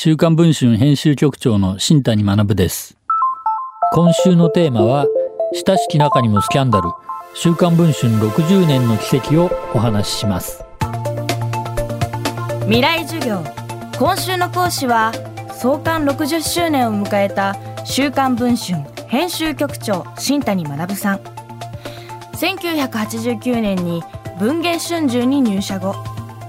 [0.00, 2.96] 週刊文春編集局長の新谷学です。
[3.92, 5.06] 今週のテーマは
[5.66, 6.88] 親しき中にもスキャンダル。
[7.34, 10.62] 週刊文春60年の奇跡をお話しします。
[12.66, 13.42] 未来授業。
[13.98, 15.12] 今週の講師は
[15.60, 18.78] 創刊60周年を迎えた週刊文春
[19.08, 21.18] 編集局長新谷学さん。
[22.34, 24.04] 1989年に
[24.38, 25.96] 文藝春秋に入社後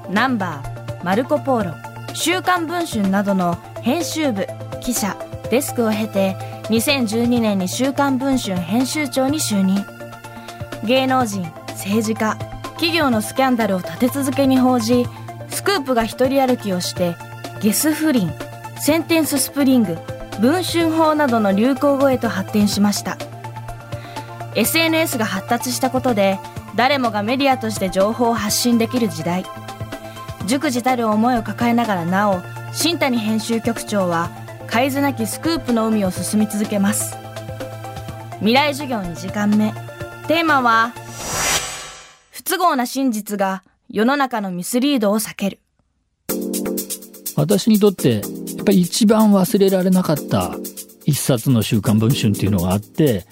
[0.07, 1.88] ナンバーマルコ・ポーロ。
[2.13, 4.47] 週刊文春などの編集部
[4.81, 5.15] 記者
[5.49, 6.35] デスクを経て
[6.69, 9.85] 2012年に週刊文春編集長に就任。
[10.83, 12.37] 芸能人政治家
[12.73, 15.05] 企業のスキャンダルを立て続けに報じ
[15.49, 17.15] スクープが一人歩きをして
[17.61, 18.31] ゲス不倫
[18.79, 19.97] センテンススプリング
[20.39, 23.17] 文春砲などの流行語へと発展しました。
[24.55, 26.39] SNS が発達したことで
[26.75, 29.45] 誰もがメディアとして情報を発信できる時代。
[30.49, 32.41] 熟知たる思いを抱えながらなお
[32.73, 34.31] 新谷編集局長は
[34.65, 37.15] 海図なきスクープの海を進み続けます。
[38.39, 39.71] 未来授業2時間目。
[40.27, 40.91] テーマは
[42.31, 45.59] 不都合な真実が世の中のミスリードを避ける。
[47.35, 50.55] 私にとってやっぱり一番忘れられなかった
[51.05, 53.27] 一冊の週刊文春っていうのがあって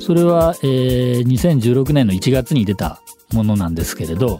[0.00, 4.38] それは、えー、2016年の1月に出たものなんですけれど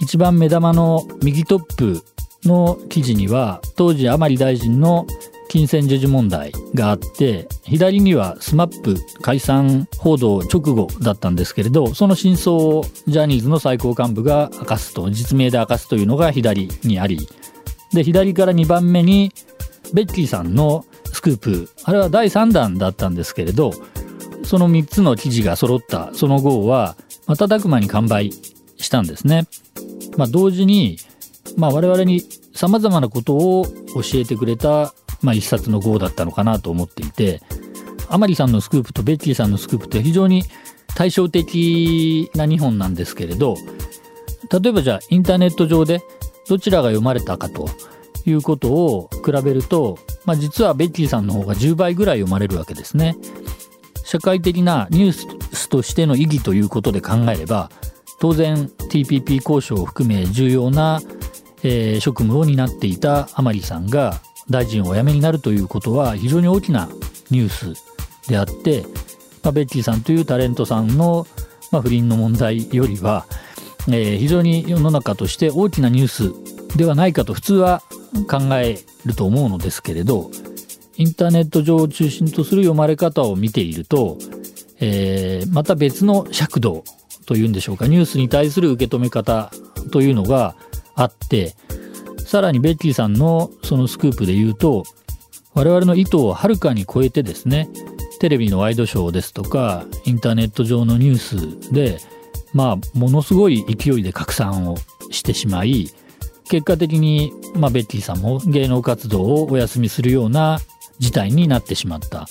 [0.00, 2.02] 一番目玉の右トップ
[2.44, 5.06] の記事には当時甘利大臣の
[5.48, 17.26] 金銭授受問題があって左には SMAP 解散報道直後だったんですけれどその真相をジャニーズの最高幹部が明かすと実名で明かすというのが左にあり
[17.92, 19.32] で左から2番目に
[19.94, 23.72] ベッキーさんのスクープあれは第3弾だったんですけれど
[24.44, 26.96] その3つの記事が揃ったその号は
[27.26, 28.32] 瞬く間に完売
[28.76, 29.46] したんですね。
[30.18, 30.98] まあ、同時に、
[31.56, 37.40] まあ、我々に様々なことを教えてくれた、まあ、一冊の号だったのかなと思っていて、
[38.08, 40.42] 甘利さんのスクープとベッキーさんのスクープって非常に
[40.96, 43.56] 対照的な2本なんですけれど、
[44.60, 46.02] 例えばじゃあインターネット上で
[46.48, 47.68] どちらが読まれたかと
[48.26, 53.16] いうことを比べると、まあ、実はベッキーさんの方が10倍ぐらい読まれるわけですね。
[54.02, 57.70] 社会的なニュースとしての意義ということで考えれば、
[58.20, 61.00] 当然 TPP 交渉を含め重要な、
[61.62, 64.20] えー、職務を担っていた甘利さんが
[64.50, 66.88] 大臣をお辞めになるということは非常に大きな
[67.30, 68.82] ニュースであって、
[69.42, 71.26] まあ、ベッキーさんというタレントさんの、
[71.70, 73.26] まあ、不倫の問題よりは、
[73.88, 77.82] えー、非常に世の中として大きなニュースではないかと普通は
[78.28, 80.30] 考えると思うのですけれど
[80.96, 84.18] インターネット上を中心とする読まれ方を見ていると、
[84.80, 86.84] えー、また別の尺度
[87.28, 89.52] というんでしょうかニュースに対する受け止め方
[89.92, 90.56] というのが
[90.94, 91.54] あって
[92.24, 94.84] さらにベッキーさんのそのスクープで言うと
[95.52, 97.68] 我々の意図をはるかに超えてですね
[98.18, 101.16] テレビのワイドショーですとかインターネット上のニュー
[101.68, 101.98] スで
[102.54, 104.78] まあものすごい勢いで拡散を
[105.10, 105.90] してしまい
[106.48, 110.60] 結果的に、まあ、ベッキーさんも芸能活動をお休みするような
[110.98, 112.26] 事態になってしまった。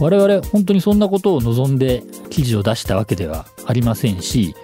[0.00, 4.54] 我々本当にそんなことを望んで記事を出したわけではありませんし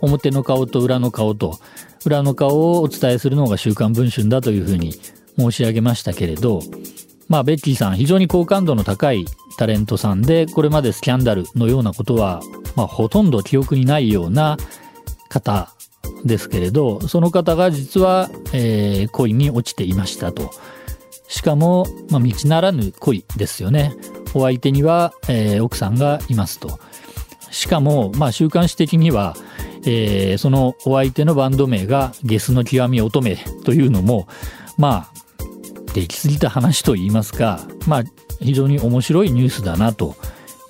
[0.00, 1.58] 表の顔と裏の顔と
[2.04, 4.94] 裏の顔をお伝えするのが「週刊文春」だというふうに
[5.38, 6.60] 申し上げましたけれど
[7.28, 9.24] まあベッキーさん非常に好感度の高い
[9.56, 12.40] タレントさんでこれまでスキャンダルのようなことは、
[12.76, 14.58] まあ、ほとんど記憶にないような
[15.28, 15.74] 方
[16.24, 20.50] ですけれどその方が実は、えー、恋に落ちていましたと。
[21.26, 23.94] しかも、まあ、道ならぬ恋ですよね。
[24.34, 26.78] お相手には、えー、奥さんがいますと。
[27.54, 29.36] しかも、まあ、週刊誌的には、
[29.86, 34.26] えー、そのお相手のバンド名がゲスの極み乙女というのも、
[34.76, 38.02] まあ、できすぎた話と言いますか、まあ、
[38.40, 40.16] 非常に面白いニュースだなと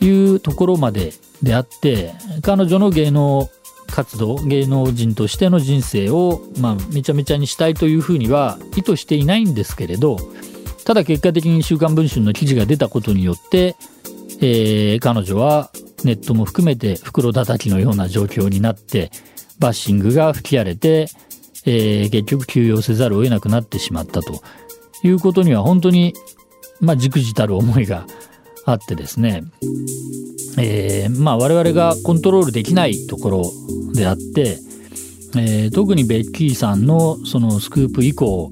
[0.01, 2.13] いうところまでであって、
[2.43, 3.49] 彼女の芸能
[3.87, 10.19] 活動、芸能人としての人生を、まあ、めちゃめちゃにしたいというふうには意図していないんですけれど、
[10.85, 13.77] ただ結果的に週刊文春の記事が出たことによって、
[14.41, 15.71] えー、彼女は
[16.07, 19.11] ネットも含めて袋叩きのような状況になって、
[19.59, 21.09] バッシングが吹き荒れて、
[21.67, 24.43] えー、結局休養せざるを得なくなってしまったと。
[25.09, 26.15] いうことには本当に、
[26.81, 28.07] まあ、じくじたる思いが
[28.65, 29.45] あってですね、
[30.59, 33.53] えー、まあ我々がコントロールできないところ
[33.93, 34.59] であって、
[35.37, 38.49] えー、特にベッキーさんのそのスクープ以降、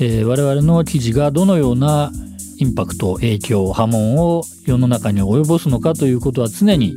[0.00, 2.10] えー、我々の記事がどのような
[2.58, 6.94] インパクト影響波紋を世の中に及ぼすのかということは常に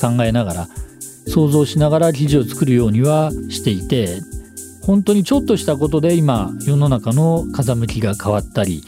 [0.00, 0.68] 考えながら
[1.26, 4.20] 想像しながら記事を作るようにはしていて
[4.82, 8.82] 本当にちょっとしたことで今世の中の風向きが変わったり、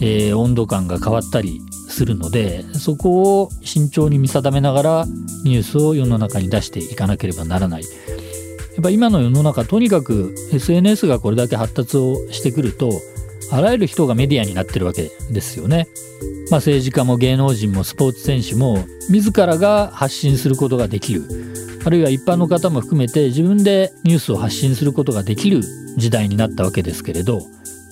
[0.00, 5.06] えー、温度感が変わったりするのでそこを慎重に見定めながら
[5.44, 7.82] ニュースを世の中に出していかなければならない。
[7.82, 12.90] やっぱ今の世の中とにかく SNS がこれだけ発達をしてくると
[13.52, 15.86] あらゆる人がメディアになってるわけですよね。
[16.50, 21.24] まあ、政治家も芸能人もスポーツ選手も自らが発信することができる
[21.84, 25.62] あるいは一般の方も含めて自分でニュースを発信することができる
[25.96, 27.40] 時代になったわけですけれど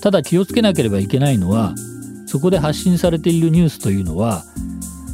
[0.03, 1.75] ただ気をつけなければいけないのは
[2.27, 4.45] そこで発信されているニュースというのは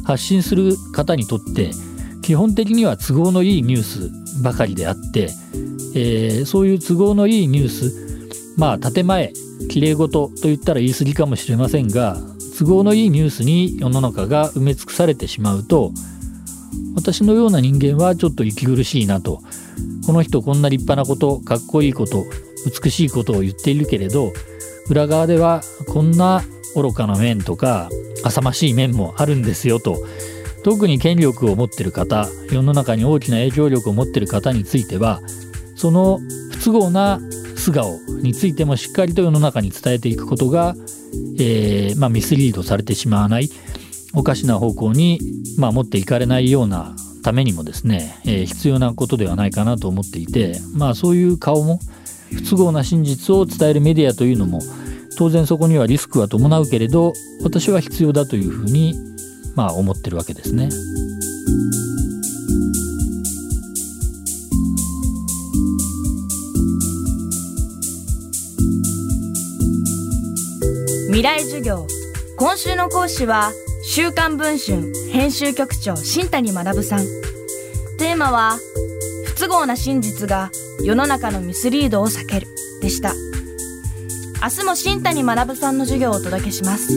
[0.05, 1.71] 発信する方にとって
[2.21, 5.29] 基本的には都合のいいニュースばかりであって、
[5.95, 8.27] えー、そういう都合のいいニュース
[8.57, 9.33] まあ建前
[9.69, 12.17] きれい事と言ったら言い過ぎかもしれませんが
[12.57, 15.91] 都合のいいニュースに世の中が埋め尽くされてしまうと
[16.95, 19.41] 私のような人間はちょっと息苦しいなと。
[20.05, 22.25] この人こんな立派なことかっこいいこと
[22.81, 24.31] 美しいことを言っているけれど
[24.89, 26.41] 裏側ではこんな
[26.75, 27.89] 愚かな面とか
[28.23, 29.97] 浅ましい面もあるんですよと。
[30.63, 35.21] 特に権力を持ってる方世の中に大きな影響力を持ってる方については
[35.75, 36.19] その
[36.51, 37.21] 不都合な
[37.67, 40.75] 素顔についてもしっかりと世の中に伝えていくことが、
[41.37, 43.49] えー、まあ、ミスリードされてしまわない
[44.13, 45.19] おかしな方向に、
[45.57, 51.79] まあ、持っていかれないようなためにもですね、えー、必要なことではないかなと思っていて、まあ、そういう顔も
[52.33, 54.59] 不都合な真実を伝えるメディアというのも
[55.17, 58.93] 当然そこにはリスクは伴うけれど私は必要だというふうに、
[59.55, 60.69] まあ、思ってるわけですね。
[71.17, 71.87] 未来授業。
[72.37, 76.99] 今週の講師は週刊文春編集局長新谷学さん。
[77.97, 78.59] テーマは
[79.25, 80.51] 不都合な真実が
[80.83, 82.47] 世の中のミスリードを避ける
[82.81, 83.15] でした。
[84.43, 86.93] 明日も新谷学さんの授業をお届けします。